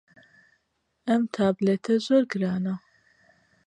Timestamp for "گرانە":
2.31-2.75